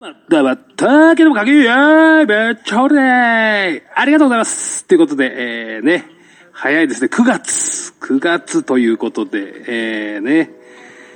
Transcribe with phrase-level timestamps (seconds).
[0.00, 4.84] だわったーけどもかけるよめっちゃおるねありがとうございます。
[4.84, 6.06] ということで、えー、ね、
[6.52, 10.50] 早いですね、9月 !9 月ということで、えー、ね、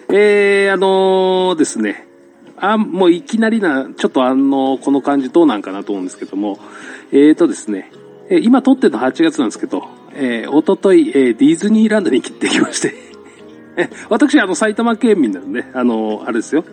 [0.09, 2.09] えー、あのー、ですね、
[2.57, 6.59] あ、もういきなりな、ちょっとあのー、この感じどうなんかなと思うんですけども、
[7.12, 7.93] えーとですね、
[8.30, 13.12] 今撮ってるの8月なんですけど、えー、おととい、え、ディズニーランドに切ってきまして。
[13.77, 16.64] え、 私、あの、埼玉県民なんで、ね、あの、あれですよ。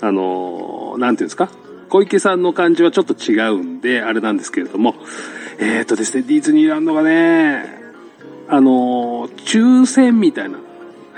[0.00, 1.48] あの、なんていうんですか？
[1.88, 4.94] 小池さんの感じはちょっと違うんで、あれなんですけれども、
[5.58, 7.82] えっ、ー、とですね、ディズニーランドがね、
[8.48, 10.58] あの、抽選みたいな、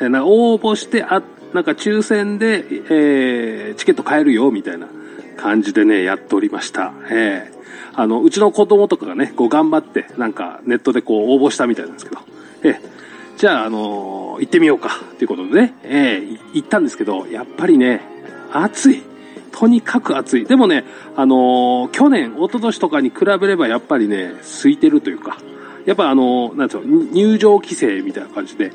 [0.00, 1.22] えな応募して、あ、
[1.54, 4.88] なんか抽選で、えー、チケット買えるよ、みたいな
[5.36, 6.92] 感じでね、やっておりました。
[7.10, 12.20] えー、あの、うちの子供とかがね、こう頑張って、なんかネットでこう応募したみたいなんですけど、
[12.64, 12.78] え、
[13.36, 18.00] じゃあ、あのー、行ってみようか、ということでね、えー、行ったんですけど、やっぱりね、
[18.52, 19.02] 暑い。
[19.52, 20.44] とにかく暑い。
[20.44, 20.84] でもね、
[21.16, 25.38] あのー、去年、一昨年とかに比べればやっぱりね、空いてるというか、
[25.84, 28.72] やっぱあのー、なんつうの、入場規制みたいな感じで、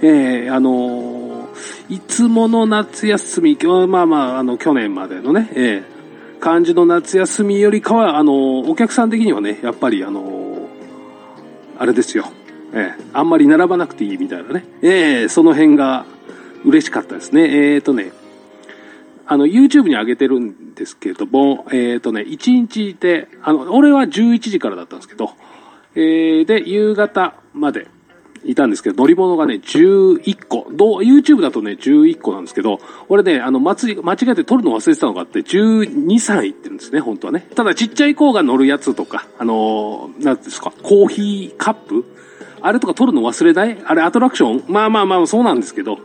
[0.00, 5.98] えー、あのー、いつもの夏休み、まあまあ、あの、去年までのね、えー、
[6.38, 10.68] 感じの夏休みよりかは、あのお客さん的にはね、やっぱりあの
[11.78, 12.24] あれですよ、
[12.72, 16.04] えー、あんまり並ばなくていいみたいなね、えー、その辺が
[16.64, 17.74] 嬉しかったですね。
[17.74, 18.12] えっ、とね、
[19.26, 25.32] あの、YouTube に上げてるんですけども、えっ、とね、1日で、あの、俺は11時からだったんですけど、
[25.94, 27.88] えー、で、夕方まで
[28.44, 30.66] いたんですけど、乗り物がね、11個。
[30.72, 37.46] どう、YouTube だとね、11個なんですけど、俺ね、あの、祭り間違えて撮るの忘れてたのがあって、12、3行ってるんですね、本当はね。
[37.54, 42.04] ただ、ちっちゃい子が乗るやつとか、あのー、なんですか、コーヒーカップ
[42.60, 43.78] あれとか撮るの忘れない？
[43.84, 44.72] あれ、アトラクション？
[44.72, 45.98] まあまあまあ、そうなんですけど、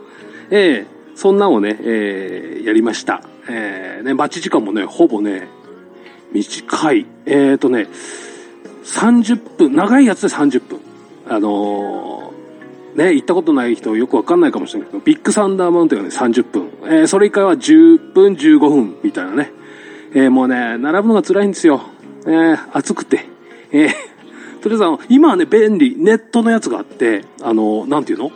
[0.50, 3.22] ええそんなをね、えー、やりました。
[3.48, 5.48] えー、ね、待ち時間もね、ほぼね、
[6.32, 7.06] 短い。
[7.26, 7.86] えっ、ー、とね、
[8.84, 10.80] 30分、長いやつで30分。
[11.28, 16.68] あのー、ね、行ったことない人よくわかんないかもしれないけど、ビッグサンダーマウンテンがね、30分。
[16.82, 19.52] えー、それ以外は10分、15分、みたいなね。
[20.14, 21.80] えー、もうね、並ぶのが辛いんですよ。
[22.26, 23.24] えー、暑くて。
[23.70, 23.90] えー、
[24.64, 28.32] とりあえずあの、今はね、便利、ネットのやつがあって、あの、なんていうの？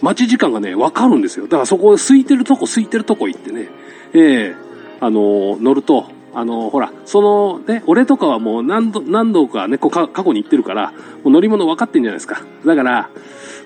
[0.00, 1.44] 待ち時間がね、わかるんですよ。
[1.44, 3.68] だからそこ、空いてるとこ、空いてるとこ行ってね、
[4.12, 4.56] ええ。
[4.56, 4.56] ー、
[4.98, 10.96] あの、乗ると、あの、ほら、その、ね、俺とかはもう何度、何度かね、こう過去に行ってるから、も
[11.26, 12.42] う乗り物分かってんじゃないですか。
[12.66, 13.08] だから、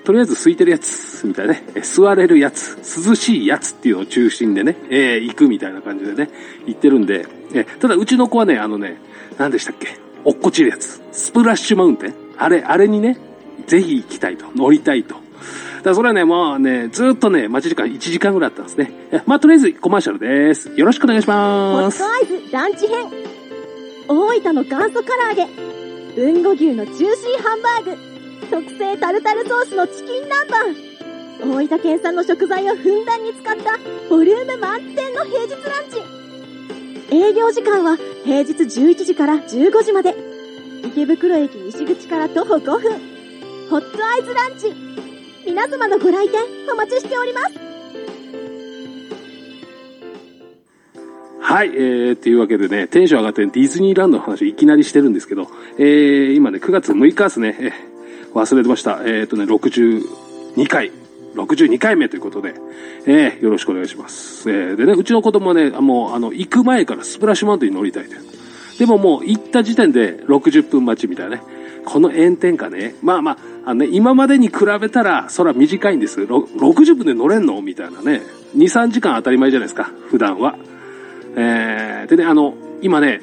[0.05, 2.77] とりあえず空いてるやつ、みたいなね、座れるやつ、
[3.09, 6.29] 涼しいやつっていうのを中心でね、えー、行くみたいな感じでね、
[6.67, 8.99] 行ってるんで、えー、ただうちの子はね、あのね、
[9.39, 10.05] 何でしたっけ？
[10.27, 11.01] 落っこちるやつ。
[11.13, 13.17] スプラッシュマウンテンあれ、あれにね、
[13.67, 15.15] ぜひ行きたいと、乗りたいと。
[15.15, 18.91] だからそれはね、もうね、ずっとね、待ち時間1時間ぐらいあったんですね。
[19.27, 20.69] まあ、とりあえずコマーシャルです。
[20.77, 22.03] よろしくお願いします。
[22.03, 23.07] ホットアイズランチ編。
[24.09, 25.47] 大分の元祖唐揚げ。
[26.21, 27.97] 豊後牛のジューシーハンバーグ。
[28.51, 30.97] 特製タルタルソースのチキン南蛮。
[31.39, 33.79] 大分県産の食材をふんだんに使った
[34.09, 36.16] ボリューム満点の平日ランチ。
[37.11, 40.15] 営業時間は平日11時から15時まで。
[40.85, 42.93] 池袋駅西口から徒歩5分。
[43.71, 44.75] ホットアイズランチ。
[45.47, 46.41] 皆様のご来店
[46.73, 47.67] お待ちしております。
[51.41, 55.47] はい、えー、というわけでね、テンション上がってディズニーランドの話いきなりしてるんですけど、
[55.79, 59.03] えー、今ね、9月6日ですね、えー、忘れてました。
[59.05, 60.91] えっ、ー、とね、62回、
[61.37, 62.55] 62回目ということで、
[63.07, 64.51] えー、よろしくお願いします。
[64.51, 68.15] えー、でね、うちの子供はね、もう、あの、行く前からスプラッシュマウンテンに乗りたいと。
[68.79, 71.43] でももう行った時点で60分待ちみたいなね。
[71.87, 76.21] この炎天下ね、まあまあ、あのね、今までに比べたら、そら短いんです。
[76.23, 78.23] 60分で乗れんのみたいなね。
[78.57, 80.57] 2、3時間当たり前じゃないですか、普段は。
[81.37, 83.21] えー、でね、あの、今ね、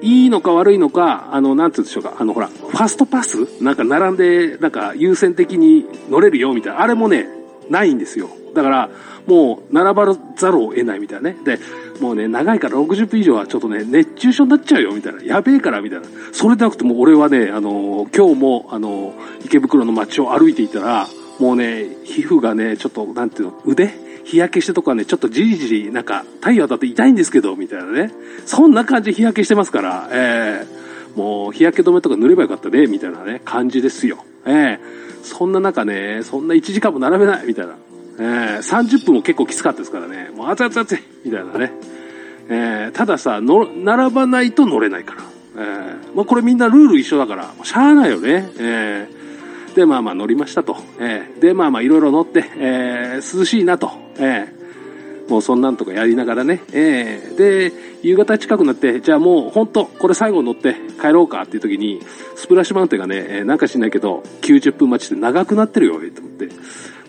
[0.00, 3.62] いいのか悪いのか、あの、なんて言うんでしょうか、あの、ほら、ファストパス？
[3.62, 6.82] なんか並んで、なんか優先的に乗れるよ、みたいな。
[6.82, 7.28] あれもね、
[7.70, 8.30] ないんですよ。
[8.54, 8.90] だから、
[9.26, 11.36] もう、並ばざるを得ないみたいなね。
[11.44, 11.58] で、
[12.00, 15.22] もうね、長いから60分以上はちょっとね、熱中症になっちゃうよ、みたいな。
[15.22, 16.06] やべえから、みたいな。
[16.32, 19.14] それでなくても、俺はね、あの、今日も、あの、
[19.44, 21.08] 池袋の街を歩いていたら、
[21.38, 24.06] もうね、皮膚がね、ちょっと、なんていうの、腕？
[24.26, 28.12] 日焼けしてとかね、ちょっとじりじり、なんか、太陽当たって痛いんですけど、みたいなね。
[28.44, 34.24] そんな感じで日焼けしてますから、ええー、もう、日焼け止めとか塗ればよかったね、みたいなね、感じですよ。
[34.44, 37.74] ええー、そんな中ね、そんな1時間も並べない、みたいな。
[38.18, 40.30] えー、30分も結構きつかったですからね。
[40.34, 41.72] もう熱々熱いみたいなね。
[42.48, 45.22] えー、たださ、の、並ばないと乗れないから。
[45.56, 48.48] えー、まあこれみんなルール一緒だから、しゃあないよね。
[48.58, 50.76] えー、で、まあまあ乗りましたと。
[50.98, 53.90] えー、で、まあまあいろいろ乗って、えー、涼しいなと。
[54.18, 54.55] えー、
[55.28, 62.00] もうそんなんとかやりながらね、えー、で、夕方近くなって、じゃあもう本当これ最後乗って帰ろうかっていう時に、
[62.36, 66.48] スプラッシュマウンテンがね、えー、なんかしないけど、90分待ちで長くなってるよ、と思って。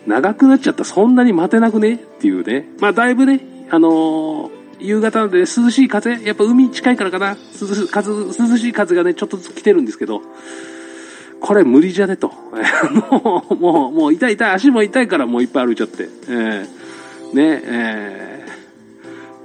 [0.06, 2.68] 長くなっちゃったそんなに待てなくねっていうね。
[2.80, 4.50] まあだいぶね、あのー、
[4.80, 10.22] 夕方なんで涼しい風、やっぱ海近いからかな、涼し風涼しい風がね、ちょっとずつ来てるんですけど、
[11.40, 12.32] これ無理じゃねと。
[13.12, 16.08] もう、もう、もう痛い痛い、足も痛いからもういっぱい歩いちゃって。
[16.28, 16.68] えー、
[17.32, 18.46] ね、え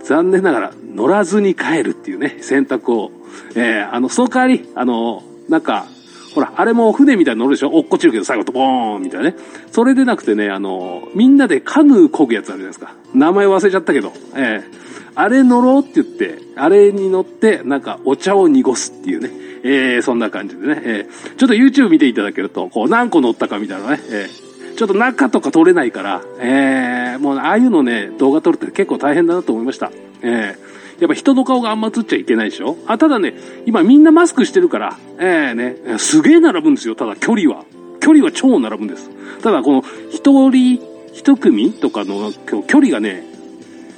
[0.01, 3.11] ー、残念ながら乗らずに帰るっていうね、選択を。
[3.55, 5.85] えー、あの、その代わり、あの、なんか、
[6.33, 7.69] ほら、あれも船みたいに乗るでしょ？
[7.69, 9.35] 落っこちるけど最後とボーンみたいなね。
[9.71, 12.95] それでなくてね、あの、みんなでカヌー漕ぐやつあるじゃないですか。
[13.13, 14.13] 名前忘れちゃったけど。
[14.35, 14.83] えー
[15.15, 19.29] あれ乗ろうって言って、あれに乗って、なんかお茶を濁すっていうね。
[19.63, 20.81] えー、そんな感じでね。
[20.83, 23.99] えー、ちょっと YouTube 見ていただけると、こう何個乗ったかみたいなね。
[24.09, 24.42] えー、
[24.75, 29.91] ちょっと中とか撮れないから、えー、もうああいうのね、動画撮るって結構大変だなと思いました。
[30.21, 32.77] えーやっぱ人の顔があんま映っちゃいけないでしょ？
[32.85, 33.33] あ、ただね、
[33.65, 36.95] 今みんなマスクしてるから、ええー、ね、すげえ並ぶんですよ。
[36.95, 37.65] ただ距離は。
[37.99, 39.09] 距離は超並ぶんです。
[39.41, 40.79] ただこの一人
[41.11, 42.31] 一組とかの
[42.67, 43.23] 距離がね、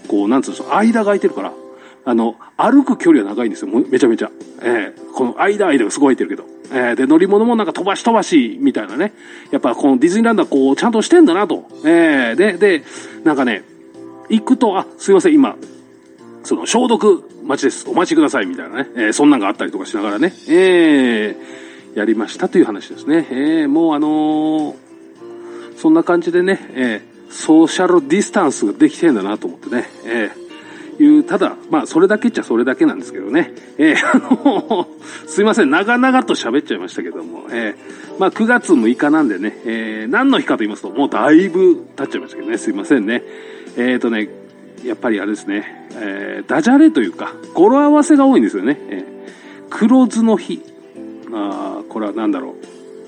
[0.07, 1.54] こう、なんつうんですか、間が空いてるから、
[2.06, 3.71] あの、歩く距離は長いんですよ。
[3.71, 4.31] めちゃめちゃ。
[4.63, 6.55] ええー、この間間がすごい空いてるけど。
[6.71, 9.13] えー、で、乗り物もなんか飛ばし飛ばし、みたいなね。
[9.51, 11.65] やっぱこのディズニーランドはこう、ちゃんとしてんだなと。
[11.85, 12.83] ええー、で、で、
[13.23, 13.63] なんかね、
[14.29, 15.56] 行くと、あ、すいません、今、
[16.44, 17.89] その消毒待ちです。
[17.89, 18.89] お待ちください、みたいなね。
[18.95, 20.33] えー、そんなんがあったりとかしながらね。
[20.47, 23.27] えー、やりましたという話ですね。
[23.29, 24.75] えー、もうあのー、
[25.77, 30.44] そんな感じでね、えー、ソーシャルディスタンスができてんだなと思ってね、えー、
[31.03, 34.88] いう、ただ、まあ、それだけっちゃそれだけなんですけどね、えー、あの、
[35.27, 43.24] すいません、長々と喋っちゃいましたけども、えー、まあ、9月6日なんでね、えー、何の日かと言いますと、もうだいぶ経っちゃいましたけどね、すいませんね。
[43.77, 44.30] えっ、ー、とね、
[44.83, 48.80] やっぱりあれですね、えー、ダジャレというか、語呂合わせが多いんですよね。
[48.89, 50.62] えー、黒酢の日。
[51.33, 52.56] あこれは何だろ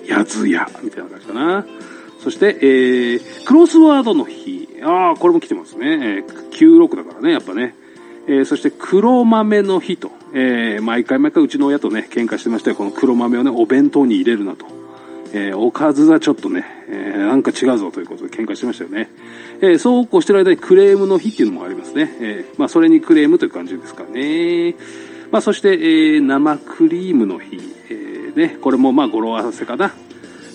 [0.06, 0.10] う。
[0.10, 1.66] やずや、みたいな感じかな。
[2.19, 4.67] そして、えー、クロスワードの日。
[4.83, 5.88] ああ、これも来てますね。
[6.18, 7.75] えー、96だからね、やっぱね。
[8.27, 10.12] えー、そして黒豆の日と。
[10.33, 12.75] えー、毎回毎回うちの親とね、喧嘩してましたよ。
[12.75, 14.65] この黒豆をね、お弁当に入れるなと。
[15.33, 19.09] えー、おかずはちょっとね、えー、なんか違うぞということで喧嘩してましたよね。
[19.62, 22.09] えー、そうこうしてる間にクレームの日っていうのもありますね。
[22.21, 24.75] えー、まあそれにクレームという感じですかね。
[25.31, 27.59] まあそして、えー、生クリームの日。
[27.89, 29.94] えー、ね、これもまあ語呂合わせかな。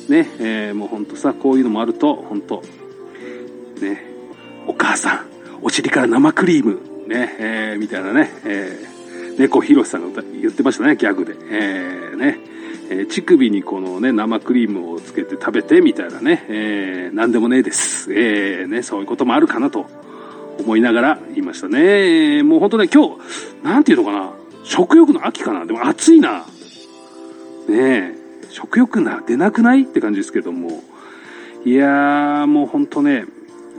[0.08, 2.62] ね、えー、もうほんとさ、こういうのもあると、ほんと、
[3.80, 4.11] ね、
[4.66, 5.26] お母さん、
[5.62, 11.34] お尻から生クリーム、ね、えー、みたいなね、えー、猫ひろしさんが言ってましたね、ギャグで。
[11.50, 12.38] えー、ね、
[12.90, 18.12] えー、乳首にこのね、生クリームをつけて食べて、みたいなね、えー、なんでもねえです。
[18.12, 19.86] えー、ね、そういうこともあるかなと
[20.58, 22.42] 思いながら言いましたね。
[22.42, 23.18] もうほんとね、今日、
[23.64, 24.30] なんていうのかな、
[24.64, 26.44] 食欲の秋かなでも暑いな。
[27.68, 28.22] ねえ。
[28.48, 29.84] 食欲な出なくない？
[29.84, 30.82] って感じですけども
[31.64, 33.24] いやーもうほんとね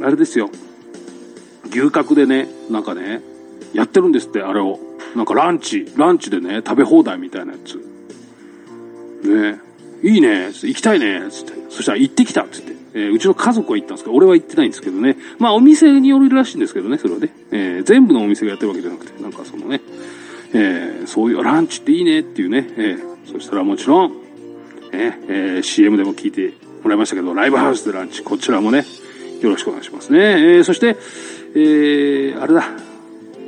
[0.01, 0.49] あれですよ
[1.73, 3.21] 牛角でねなんかね
[3.73, 4.79] やってるんですってあれを。
[5.15, 7.77] なんかランチランチでね食べ放題みたいなやつ。
[9.27, 9.59] ね。
[10.01, 10.47] いいね。
[10.47, 11.21] 行きたいね。
[11.29, 11.53] つって。
[11.69, 15.17] そしたら行ってきたつって、えー、うちの家族は行ったんですけど俺は行ってないんですけどね。
[15.39, 19.81] まあお店によるらしいんですけどねそれはね、えー、全部のお店がやってるわけじゃなくてなんかそのね。
[20.55, 28.85] えー、そういうランチっていいねっていうね、えー、そしたらもちろんね、えー、CM でも聞いてもらいましたけど、ライブハウスでランチ、こちらもね、
[29.41, 30.19] よろしくお願いしますね。
[30.19, 30.97] えー、そして、
[31.55, 32.69] えー、あれだ、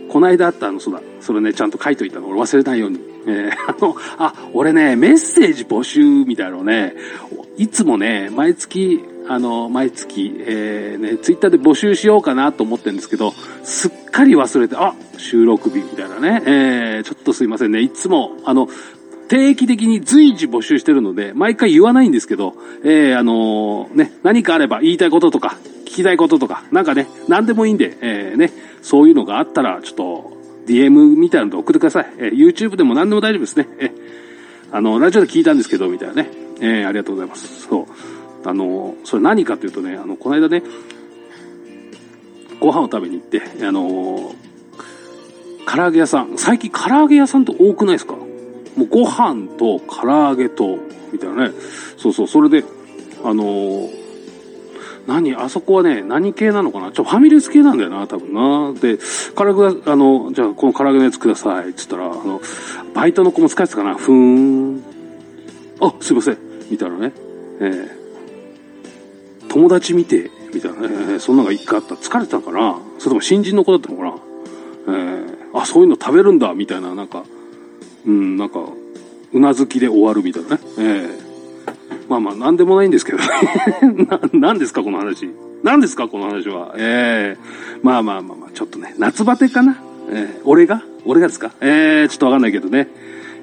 [0.09, 3.00] この間あったあの、そうだ、それね、ちゃんと書いといたの、俺忘れないように。
[3.27, 6.95] えー、 あの、あ、俺ね、メッセージ募集みたいなのね、
[7.57, 13.33] いつもね、毎月、あの、毎月、えー、ね、ツイッターで募集しようかなと思ってるんですけど、
[13.63, 18.69] すっかり忘れて、あ、収録日みたいなね、えー、ちょっとすいませんね、いつも、あの、
[19.27, 25.57] 定期的に随時募集してるので、毎回言わないんですけど、えー、あのー、ね、何かあれば言いたいこととか、
[25.95, 30.37] きたいこととか、なんかね、何でもいいんで、えー、ね、そういうのがあったら、ちょっと、
[30.67, 32.13] DM みたいなので送ってください。
[32.17, 33.67] えー、YouTube でも何でも大丈夫ですね。
[33.79, 33.91] えー、
[34.71, 36.29] あの、ラジオで聞いたんですけど、みたいなね。
[36.59, 37.67] えー、ありがとうございます。
[37.67, 37.85] そう。
[38.47, 40.63] あの、それ何かというとね、あの、この間ね、
[42.59, 44.33] ご飯を食べに行って、あの
[45.67, 48.13] 唐揚げ屋さん、最近唐揚げ屋さんって多くないですか？
[48.13, 50.79] もうご飯と唐揚げと、
[51.11, 51.51] みたいなね。
[51.97, 52.63] そうそう、それで、
[53.23, 54.04] あのー、
[55.07, 56.91] 何あそこはね、何系なのかな？
[56.91, 58.74] ちょ、ファミレス系なんだよな、多分な。
[58.74, 58.97] で、
[59.35, 61.74] 唐揚げ、あの、じゃあ、この唐揚げのやつください。
[61.75, 62.41] つったら、あの、
[62.93, 63.95] バイトの子も使えてたかな？
[63.95, 64.83] ふーん。
[65.79, 66.38] あ、すいません。
[66.71, 67.13] みたいなね。
[67.59, 71.95] えー、友達見て、みたいな、えー、そんなのが一回あった。
[71.95, 72.79] 疲れてたかな？
[72.97, 74.15] それとも新人の子だったのかな？
[74.88, 77.24] えー、あ、そういうの食べるんだ、みたいな、なんか、
[78.05, 78.59] うん、なんか、
[79.33, 80.59] うなずきで終わるみたいなね。
[80.77, 81.25] えー、
[82.07, 83.17] まあまあ、なんでもないんですけど
[84.07, 85.29] な、何ですか、この話。
[85.63, 86.75] 何ですか、この話は。
[86.77, 89.77] ええー、まあまあまあまあ、ちょっとね、夏バテかな。
[90.12, 90.83] えー、俺が？
[91.05, 91.51] 俺がですか？
[91.62, 92.88] ええー、ちょっとわかんないけどね。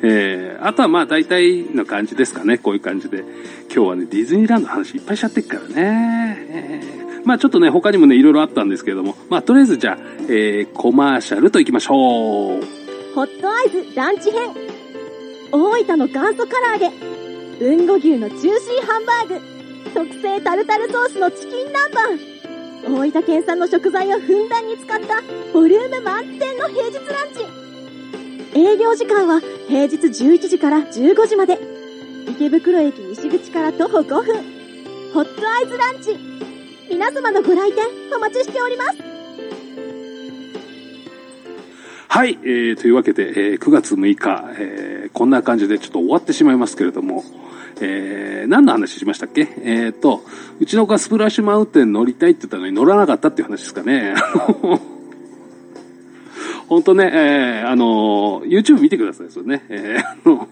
[0.05, 2.59] えー、あとはまあ大体の感じですかね。
[2.59, 3.25] こういう感じで。
[3.75, 6.47] 今日はね、ディズニーランドの話いっぱいしちゃってっからね。
[6.51, 11.95] えー、まあちょっとね、他にもね、いろいろあったんですけれども、まあとりあえずじゃあ、えー、コマーシャルと行きましょ
[12.61, 12.65] う。
[13.15, 14.51] ホットアイズランチ編。
[15.51, 17.12] 大分の元祖唐揚げ。
[17.63, 19.41] 豊後牛のジューシーハンバーグ。
[19.95, 22.93] 特製タルタルソースのチキン南蛮。
[22.99, 27.33] 大分県産の食材をふんだんに使ったボリューム満点の平日ラン
[28.53, 28.59] チ。
[28.59, 31.61] 営業時間は平日11時から15時まで。
[32.29, 34.25] 池袋駅西口から徒歩5分。
[35.15, 36.19] ホットアイズランチ。
[36.91, 38.99] 皆様のご来店お待ちしております。
[42.09, 47.23] はい、えー、というわけで、えー、9月6日、えー、こんな感じでちょっと終わってしまいますけれども、
[47.83, 49.49] えー、何の話しましたっけ？
[49.65, 50.23] えっ、と、
[50.61, 54.15] うちの子がスプラッシュマウンテン乗りたいって言ったのに乗らなかったっていう話ですかね。
[56.69, 59.65] 本当ね、えー、あの、YouTube 見てください、それね。
[59.69, 60.49] えー、あの、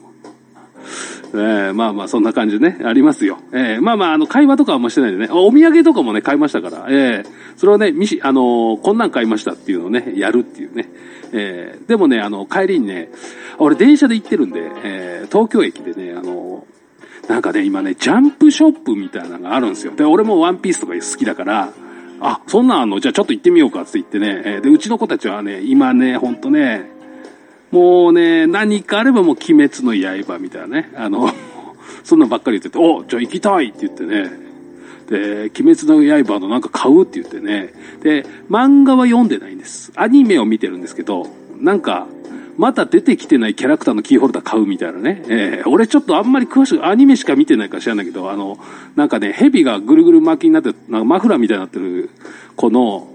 [1.33, 3.39] えー、まあまあ、そんな感じね、ありますよ。
[3.53, 10.91] えー、まあまあ、あの、会話とかはもしてないんでね、お土産とかもね、買いましたから、えー、それをね、みし、あのー、こんなん買いましたっていうのをね、やるっていうね。
[11.33, 13.11] えー、でもね、あの、帰りにね、
[13.59, 16.80] 俺電車で行ってるんで、えー、東京駅でね、あのー、
[17.29, 19.95] なんかね、今ね、ジャンプショップみたいなのがあるんですよ。
[19.95, 21.73] で、俺もワンピースとか好きだから、
[22.21, 23.01] あ、そんなんあんの？
[23.01, 26.91] じゃあちょっと行ってみようかって言ってね、で、うちの子たちはね、今ね、ほんとね、
[27.71, 30.93] もうね、何かあればもう鬼滅の刃みたいなね。
[30.97, 31.31] あの、
[32.05, 34.31] そんなばっかり言ってて、おじゃあ行きたいって言ってね。
[35.09, 37.73] で、鬼滅の刃のなんか買うって言ってね。
[38.03, 39.93] で、漫画は読んでないんです。
[39.97, 41.27] アニメを見てるんですけど、
[41.59, 42.07] なんか、
[42.61, 45.23] また出てきてないキャラクターのキーホルダー買うみたいなね。
[45.29, 48.59] えー、俺ちょっとあんまり詳しく、アニメしか見てないから知らないけど、あの、
[48.97, 52.11] なんかね、蛇がぐるぐる巻きになって、なんかマフラーみたいになってる、
[52.57, 53.09] この、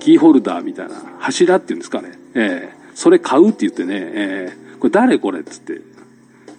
[0.00, 2.12] キーホルダーみたいな、柱っていうんですかね。
[2.34, 5.80] えーそれ買うって言ってね、えー、これ誰これっつって、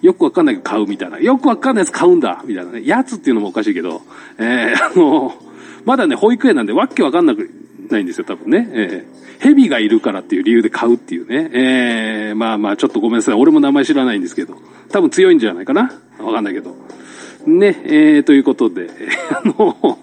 [0.02, 1.18] よくわかんないけど買うみたいな。
[1.18, 2.86] よくわかんないやつ買うんだみたいなね。
[2.86, 4.02] やつっていうのもおかしいけど、
[4.38, 5.34] えー、あの、
[5.84, 7.50] まだね、保育園なんでわけわかんなく
[7.90, 8.68] ないんですよ、多分ね。
[8.72, 11.50] えー、蛇がいるからっていう理由で買うっていうね。
[11.52, 13.34] えー、まあまあ、ちょっとごめんなさい。
[13.34, 14.56] 俺も名前知らないんですけど。
[14.90, 16.74] 多分強いんじゃないかなわかんないけど。
[17.46, 18.90] ね、えー、ということで、
[19.30, 19.98] あの、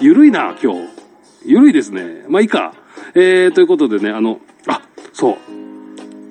[0.00, 0.80] ゆるいな、今日。
[1.46, 2.24] ゆるいですね。
[2.28, 2.74] まあいいか。
[3.14, 4.82] えー、ということでね、あの、あ、
[5.12, 5.36] そう。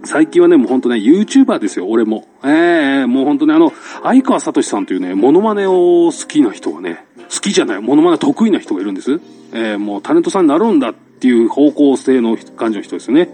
[0.05, 2.27] 最近はね、もうほんとね、YouTuber ですよ、俺も。
[2.43, 3.72] ええー、もうほんとね、あの、
[4.03, 7.05] 相川聡さんというね、モノマネを好きな人がね、
[7.43, 9.19] きじゃない、モノマネ得意な人がいるんです。
[9.51, 13.29] えー、もうタレントさんになるんだっていう方向性の感じの人ですね。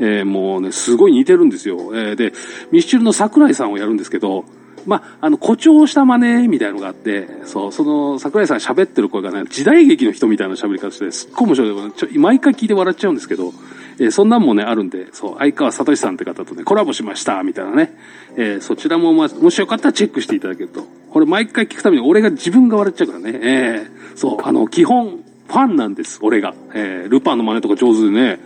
[0.00, 1.76] えー、もうね、すごい似てるんですよ。
[1.94, 2.32] えー、で、
[2.72, 4.44] ミスチルの桜井さんをやるんですけど、
[4.86, 11.92] まあ、あの、誇張した真似みたいなのがあって、そう、その、桜井さん喋ってる声がね、時代劇の人みたいな喋り方して、すっごい面白い。
[11.92, 13.52] ちょ毎回聞いて笑っちゃうんですけど、
[13.98, 17.96] えー、そんなんもね、あるんで、そう、相川聡さんって方とね、コラボしました、みたいなね。
[18.36, 20.86] えー、そちらも、ま、もしよかったらチェックしていただけると。
[21.14, 23.38] これ毎回聞くために俺が自分が笑っちゃうからね。
[23.40, 26.56] えー、そう、あの、基本、ファンなんです、俺が。
[26.74, 28.40] えー、ルパンの真似とか上手でね。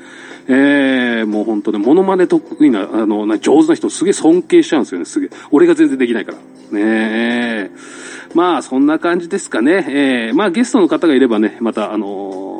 [0.49, 5.31] えー、もう本当ね、モノマネ得意な、あの、な上手な人すげえ尊敬しちゃうんですよね、すげえ。
[5.51, 6.39] 俺が全然できないから。
[6.39, 6.43] ね
[6.75, 7.71] え。
[8.35, 9.87] まあ、そんな感じですかね。
[9.89, 12.58] えー、まあ、ゲストの方がいればね、また、あのー、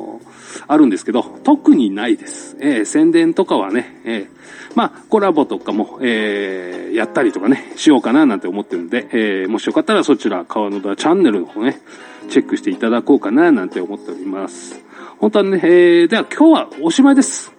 [0.69, 2.57] あるんですけど、特にないです。
[2.61, 4.27] えー、宣伝とかはね、えー、
[4.75, 11.81] まあ、コラボとかも、えー、やったりとかね、しようかななんて思ってるんで、えー、もしよかったらそちら、川野田チャンネルの方ね、
[12.29, 14.81] チェックしていただこうかななんて思っております。
[15.19, 17.58] 本当はね、えー、では今日はおしまいです。